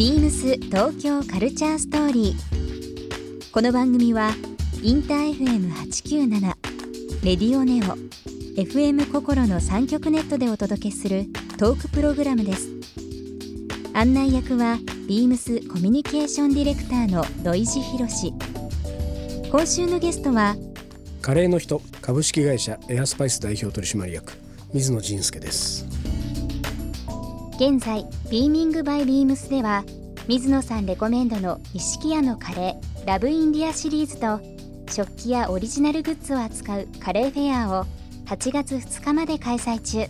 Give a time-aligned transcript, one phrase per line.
[0.00, 3.52] ビームス東京カルチャーストーリー。
[3.52, 4.30] この番組は
[4.82, 6.40] インター FM897
[7.22, 7.98] レディオネオ
[8.58, 11.26] FM 心の三極ネットでお届けする
[11.58, 12.70] トークプログラムです。
[13.92, 18.32] 案内役はビームスコミュニケーションディレクターの土井博志。
[19.50, 20.56] 今週のゲストは
[21.20, 24.32] カレーの人株式会社エアスパイス代表取締役
[24.72, 25.86] 水野仁介です
[27.60, 29.84] 現在ビーミングバイビームスでは
[30.30, 34.40] 水野さんレコメンドの錦屋のカレーラブインディアシリーズと
[34.88, 37.84] 食器やオリジナルグッズを扱うカレーフェアを
[38.26, 40.08] 8月2日まで開催中。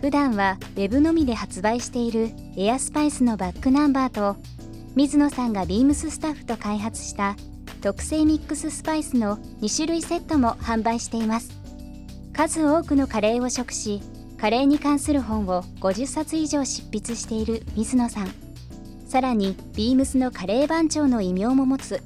[0.00, 4.36] 普段はウェブのみで発売しているエアスパイスのバックナンバーと
[4.96, 7.36] 水野さんがビームススタッフと開発した
[7.80, 11.52] 特製ミックススパイスの2種類セットも販売しています。
[12.32, 14.02] 数多くのカレーを食し
[14.40, 18.47] カレーに関する本を50冊以上執筆している水野さん。
[19.08, 22.02] さらにビームスのカレー番長の異名も持つ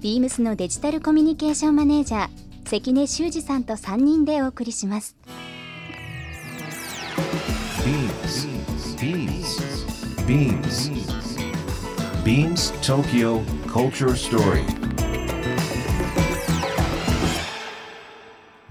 [0.00, 2.28] ビームスのデジタルコミュニケーションマネージャー
[2.64, 5.16] 関根修二さんと3人でお送りします
[9.02, 9.82] Beams.
[10.26, 10.88] Beams.
[12.24, 14.64] Beams Tokyo Culture Story.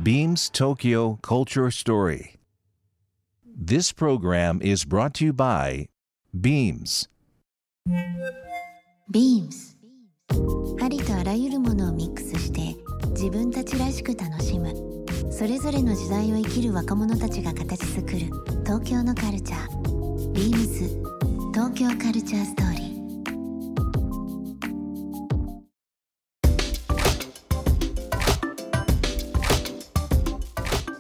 [0.02, 2.36] Beams Tokyo Culture Story.
[3.46, 5.88] This program is brought to you by
[6.34, 7.10] Beams.
[9.10, 9.76] ビームス
[10.82, 12.76] ありとあらゆるものをミックスして
[13.10, 14.74] 自分たちらしく楽しむ。
[15.32, 18.20] それぞれの時代を生きる若者たちが形作る
[18.64, 20.32] 東京のカルチャー。
[20.34, 20.88] ビームス
[21.54, 22.92] 東京カルチャーストーリー。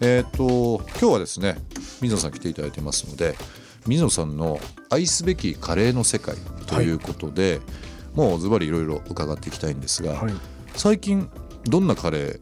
[0.01, 1.57] えっ、と今日はですね
[2.01, 3.35] 水野さん来ていただいてますので
[3.87, 6.35] 水野さんの愛すべきカレーの世界
[6.67, 7.61] ということで、
[8.13, 10.33] もうズバリいろいろ伺っていきたいんですが、はい。
[10.75, 11.29] 最近
[11.65, 12.39] どんなカレー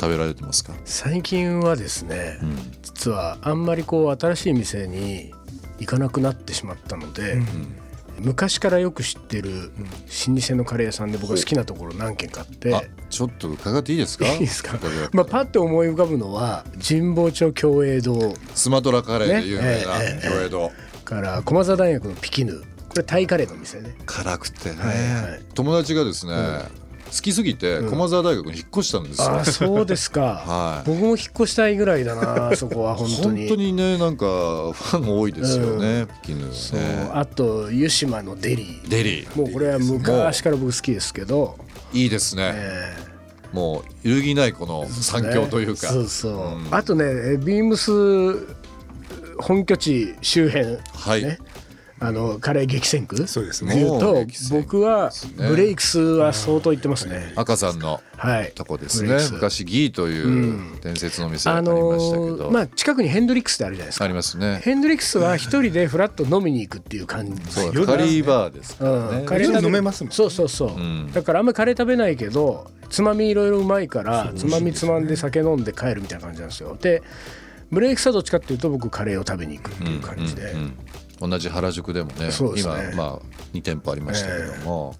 [0.00, 2.56] 食べられてますか、最近はですね、うん。
[2.82, 5.32] 実はあんまりこう新しい店に
[5.78, 7.38] 行かなくなってしまったので、
[8.18, 9.72] 昔からよく知ってる
[10.28, 14.26] 老舗のカレー屋さんで僕が好きなところ何軒かあって、あちょっと伺っていいですか？
[14.26, 14.78] いいですか？
[15.12, 18.34] まあ、パッと思い浮かぶのは神保町共栄堂。
[18.54, 19.98] スマトラカレーで有名な
[20.28, 20.70] 共栄堂。
[21.04, 23.94] から駒澤大学のピキヌこれタイカレーの店ね。
[24.06, 25.42] 辛くてね、はいはい。
[25.54, 26.32] 友達がですね、
[27.06, 30.88] 好きすぎて駒澤大学に引っ越したんですよ、あそうですか、 はい。
[30.88, 38.88] 僕も引っ越したいぐらいだなそこは 本当本に当にねなんかファン多いですよね、ピキヌそうねあと湯島のデリー。
[38.88, 39.38] デリー。
[39.38, 41.56] もうこれは昔から僕好きですけど、
[41.92, 42.96] いいですね、え
[43.52, 46.68] もう揺るぎないこの三強というか、そうそう、うん。
[46.72, 47.92] あとねえビームス
[49.38, 51.38] 本拠地周辺はい、ね
[52.06, 53.72] あのカレー激戦区そうですね。
[53.72, 58.52] っていうと僕はねブレイクスは相当行ってますね、赤さんのはい。
[58.54, 59.16] とこですね。
[59.32, 64.04] 昔ギーという伝説の店があありまのしたけど、ーまあ近くにヘンドリックスってあるじゃないですか。
[64.04, 64.60] ありますね。
[64.62, 70.14] ヘンドリックスは一人でフラッと飲みに行くっていう感じそうカリーバーですからね、うん、カレー飲めますもんね。
[70.14, 71.10] そうそうそう、ん。
[71.10, 76.76] だからあんまりカレー食べないけどつまみいろいろうまいからつまみつまんで酒飲んで帰るみたいな感じなんですよ。
[76.78, 77.02] で
[77.70, 80.76] ブレイクスはどっちかっていうと僕カレーを食べに行くっていう感じで、うんうん
[81.28, 82.32] 同じ原宿でもねね。
[82.56, 83.18] 今まあ
[83.52, 84.94] 2店舗ありましたけども、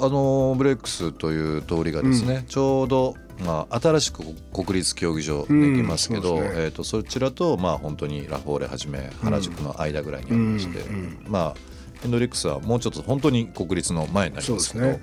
[0.00, 6.50] あのブレックスという通りがですね、ちょうど、まあ、新しく国立競技場できますけど、うんそね。
[6.56, 10.84] えー、とそちらと、まあ、本当にラフォーレはじめ原宿の間ぐらいにありまして、
[11.26, 11.54] まあ
[12.02, 15.00] ヘンドリックスはもうちょっと本当に国立の前になりますけど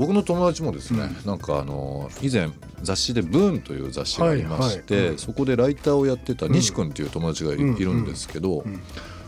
[0.00, 2.48] 僕の友達もですね、なんかあの以前
[2.80, 5.12] 雑誌で「ブーン」という雑誌がありまして、はいはい。
[5.12, 7.74] うんそこでライターをやってた西君っていう友達がい,、うん。
[7.74, 8.64] るんですけど、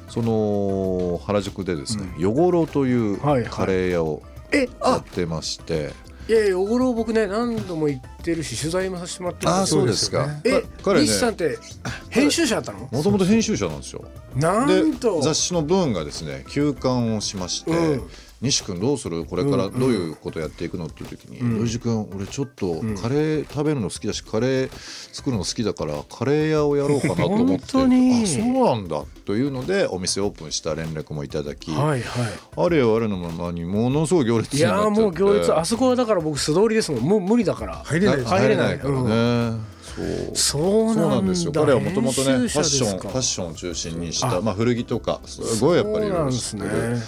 [0.09, 3.51] その原宿でですね「よごろ」というはいはい。
[3.51, 5.93] カレー屋をえやあってまして、
[6.27, 9.53] いやいや小五郎僕ね何度も行ってるし取材もさせてもらってる。
[9.53, 10.41] んあそうですか。
[10.45, 11.07] えか彼ね。
[11.07, 11.59] 西さんって
[12.09, 12.89] 編集者だったの？
[12.91, 14.05] もともと編集者なんですよ。
[14.37, 15.21] なでんと。
[15.21, 18.03] 雑誌の「ブーン」がですね休刊をしまして、うん。
[18.43, 19.25] 西君どうする？
[19.25, 24.71] これからどういうことやっていくのっていう時に「土井地君俺ちょっとカレー食べるの好きだしカレー
[25.13, 28.25] 作るの好きだからカレー屋をやろうかなと思って本当に。
[28.25, 32.03] あそうなんだというのでお店オープンした連絡もいただき、はいはい。
[32.57, 35.01] あれよあれのままにものすごい行列いになっちゃって。
[35.01, 37.01] やーもう行列あそこはだから僕素通りですもん。
[37.03, 37.77] もう無理だから。
[37.85, 40.37] 入れないです入れないからうんね、そう。
[40.37, 40.59] そ
[40.93, 41.53] うなんんですよ。
[41.53, 46.99] 彼はもともとねファッションファッションを中心にしたまあ、古着とかすごいやっぱりいろいろ知ってる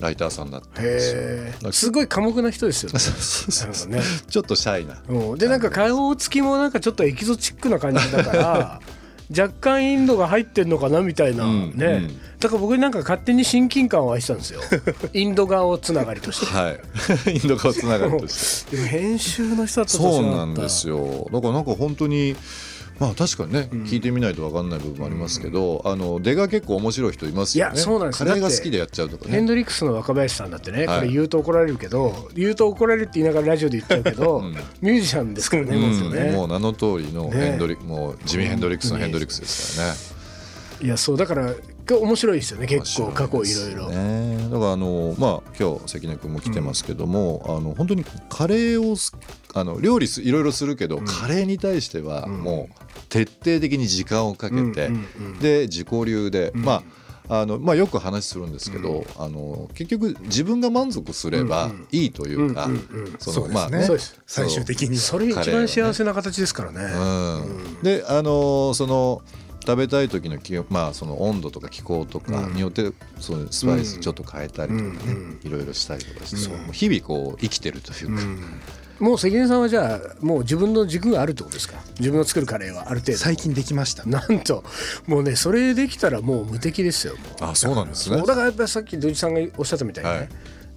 [0.00, 3.96] ライターさんだったんですよすごい寡黙な人ですよね。
[3.96, 4.02] ね。
[4.28, 5.02] ちょっとシャイな。
[5.08, 5.38] うん。
[5.38, 8.80] でなんか顔つきもなんかちょっとエキゾチックな感じだから
[9.30, 12.20] 若干インドが入ってんのかなみたいなうんね、うん。
[12.38, 14.60] だから僕なんか勝手に親近感を愛したんですよ。
[15.14, 16.46] インド顔つながりとして。
[16.46, 16.80] はい。
[17.34, 18.76] インド側つながりとして。
[18.76, 19.92] でも編集の人だった。
[19.92, 21.28] とそうなんですよ。
[21.32, 22.36] だからなんか本当に
[23.00, 27.74] まあ確かにね、聞いてみないと分かんない部分もありますけど、あの出が結構面白い人いますよね。
[27.74, 28.18] いやそうなんです。
[28.18, 30.98] カレーが好きでやっちゃうとかヘンねドリックスの若林さんだってね、はい。
[31.00, 34.52] これ言うと怒られるけど言うと怒られるって言いながらラジオで言っちゃうけど、ん。
[34.80, 39.98] ミュージシャンですからね、うんまずねもう名の通りのねヘンドリ、もうジミー・ヘンドリックスのヘンドリックスですからね。
[40.82, 41.54] いやそうだから
[41.86, 43.90] が面白いですよね結構過去いろいろ。
[44.54, 49.12] ね、だからあのまあ今日関根君も来てますけども、あの本当にカレーをす
[49.54, 56.82] あの料理すいろいろするけど、カレーに対してはもう徹底的に時間をかけて、うんうんうんで自己流で、まあ
[57.28, 62.68] あのまあ、よく話するんですけど、あの結局自分が満足すればいいというか、
[64.26, 65.00] 最終的には。
[65.00, 66.80] それが一番幸せな形ですからね。
[66.82, 67.82] うん。
[67.82, 69.22] であのその
[69.66, 78.22] 食べたい時の気温まあその温度とか気候とかによってそのスパイスちょっと変えたりとかね、いろいろしたりとかして、日々こう生きてるというか、
[79.00, 81.76] もう関根さんはじゃあもう自分の軸があるってことですか？
[81.98, 83.18] 自分の作るカレーはある程度。
[83.18, 84.04] 最近できました。
[84.04, 84.62] なんと。
[85.06, 87.14] もうねそれできたらもう無敵ですよ。
[87.14, 88.18] もうあそうなんですね。
[88.18, 90.28] だからやっぱりさっき土井さんがおっしゃったみたいにね、はい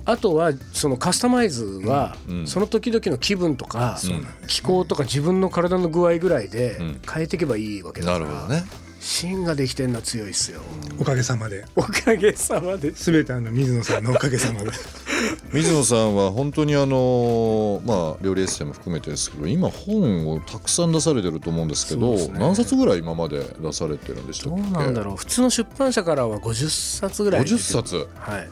[0.09, 2.48] あとはそのカスタマイズはうん。
[2.48, 7.00] その時々の気分とかん気候とか自分の体の具合ぐらいでん。
[7.06, 8.63] 変えていけばいいわけだからなるほどね。
[9.00, 10.62] 芯ができてんのは強いっすよ。
[11.00, 11.65] おかげさまで。
[11.75, 12.92] おかげさまで。
[12.92, 14.71] 全てあの水野さんのおかげさまで。
[15.54, 22.30] 水野さんは本当にあのまあ料理エッセイも含めてですけど今本をたくさん出されてると思うんですけどね。
[22.33, 24.62] 何冊ぐらい今まで出されてるんでしたっけ？
[24.62, 25.15] どうなんだろう。
[25.18, 28.07] 普通の出版社からは50冊ぐらい出てる50冊。
[28.15, 28.50] はい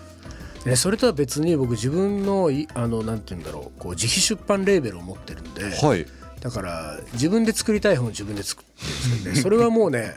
[0.66, 6.06] でそれとは別に僕自分のいあのなんて言うんだろうこう自費出版レーベルを持ってるんで、はい。
[6.42, 9.42] だから自分で作りたい本を自分で作ってるんですけどね。
[9.44, 10.16] それはもうね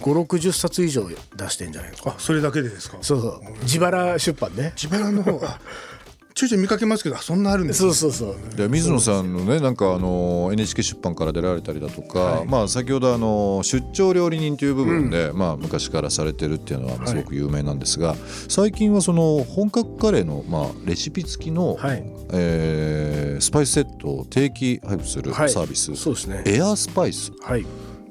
[0.00, 2.10] 560冊以上出してんじゃないのか。
[2.10, 2.98] あそれだけでですか？
[3.02, 3.42] そうそう。
[3.62, 4.72] 自腹出版ね。
[4.80, 5.60] 自腹の方は
[6.38, 7.92] ちょいちょい見かけますけどあそんなあるんですね。
[7.92, 8.56] そうそうそう。
[8.56, 18.14] で水野さんのねなんかあの NHK 出版から出られたりだとか、まあ先ほどあの出張料理人という部分で、まあ昔からされてるっていうのはすごく有名なんですが、
[18.48, 22.04] 最近はその本格カレーのまあレシピ付きの、はい。
[22.32, 25.52] えースパイスセットを定期配布するサはい。
[25.52, 26.42] ービス、そうですね。
[26.46, 27.32] エアスパイス。
[27.40, 27.64] はい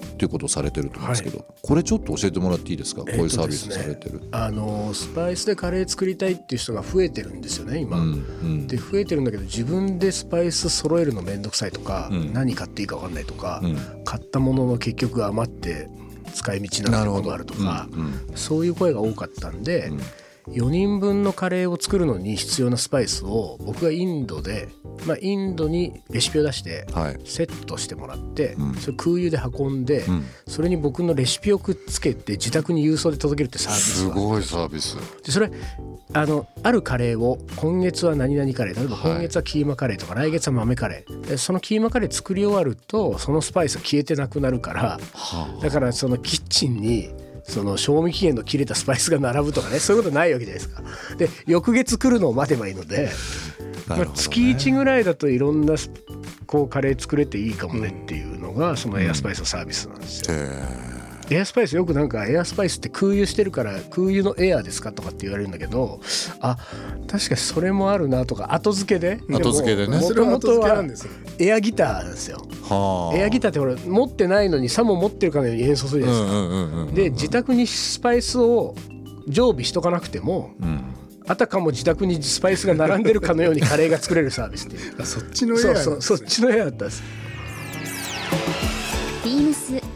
[0.06, 4.22] っていうことをされてると思うんですけど、これちょっと教えてもらっていいですか、こういうサービスされてる。
[4.32, 8.14] あのスパイスでカレー作りたいっていう人が増えてるんですよね今、うんう
[8.46, 8.68] ん。
[8.68, 12.34] で増えてるんだけど自分でスパイス揃えるのめんどくさいとか、うん。
[12.34, 13.78] 何買っていいか分かんないとか、うん。
[14.04, 15.90] 買ったものの結局余って
[16.34, 18.14] 使い道になるものがあるとか、うんうん。
[18.36, 19.92] そういう声が多かったんで、
[20.50, 24.70] 4人分のカレーを作るのに必要なスパイスを僕がインドで、
[25.06, 27.20] まあ、インドにレシピを出してはい。
[27.26, 28.74] セットしてもらって、うん。
[28.76, 30.24] それ空輸で運んで、ん。
[30.48, 34.20] それに僕のレシピをくっつけて自宅に郵送で届けるってサービスがす。
[34.20, 34.98] ごいサービス。
[35.24, 35.52] でそれ
[36.14, 39.12] あのあるカレーを今月は何々カレー例えばはい。
[39.14, 41.22] 今月はキーマカレーとか来月は豆カレー。
[41.28, 45.00] でそのキーマカレー作り終わるとそのスパイスが消えてなくなるから
[45.62, 47.10] だからそのキッチンに
[47.48, 50.84] その賞味期限の切れたスパイスが並ぶとかねそういうことないわけじゃないですか。
[51.18, 53.10] で翌月来るのを待てばいいので、
[53.88, 55.90] まあ、月1ぐらいだといろんなス
[56.46, 60.97] こうカレー作れていいかもねっていうのがそのエアスパイスのサービスなんですよ。
[61.30, 66.00] エアスパイスよくなんかエアスパイスって空輸してるから空輸のエアですかとかって言われるんだけど
[66.40, 66.58] あ
[67.08, 69.20] 確かにそれもあるなとか後付けで？
[69.30, 69.98] 後付けでね。
[69.98, 71.12] もそれもとはなんですよ。
[71.40, 72.38] エアギターなんですよ。
[72.64, 73.18] はあ。
[73.18, 78.76] エアギターってほら持ってないのにさも持ってるかのように演奏するじゃないですか、うんうんうんうんで自宅にスパイスを
[79.28, 80.94] 常備しとかなくてもうん。
[81.28, 85.02] あたかも自宅にスパイスが並んでるかのようにカレーが作れるサービスっていう。
[85.02, 86.02] あそっちのエアそうなんですね。
[86.02, 87.04] そうそっちのエアだったんです。
[89.26, 89.74] ビームス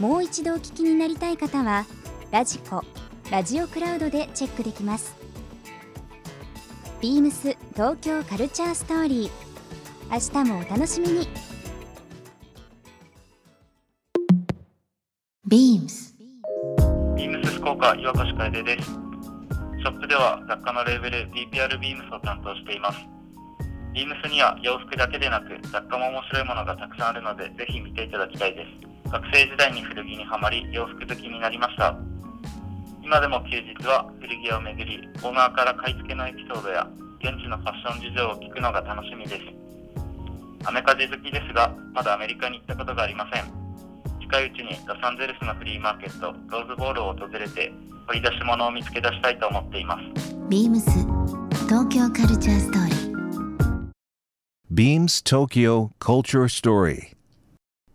[0.00, 1.84] もう一度お聞きになりたい方は
[2.30, 2.82] ラジコ
[3.30, 5.14] ラジオクラウドでチェックできます
[7.00, 9.30] ビームス東京カルチャーストーリー
[10.10, 11.28] 明日もお楽しみに
[15.46, 16.16] ビームス
[17.16, 18.88] ビームス福岡岩越楓です。
[18.88, 22.98] ショップでは雑貨のレーベル BPR ビームスを担当しています。
[23.92, 28.89] ビームスには洋服だけでなく雑貨も面白いものがたくさんあるのでぜひ見ていただきたいです。
[29.10, 31.96] 学生時代に古着にはまり洋服好きになりました。
[33.10, 36.86] 今でも休日は古着屋を巡りオーナーから買い付けのエピソードや
[37.18, 39.42] 現地のファッション事情を聞くのが楽しみです
[40.64, 43.44] アメカジ好きですがまだアメリカに行ったことがありません
[44.20, 47.72] 近いうちにロサンゼルスのフリーマーケットローズボールを訪れて
[48.06, 50.88] 掘り出し物を見つけ出したいと思っていますビームス
[51.66, 53.10] 東京カルチャーストーリー
[54.72, 57.19] Beams Tokyo Culture Story.